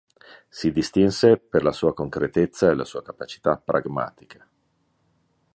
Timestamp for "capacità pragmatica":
3.03-4.43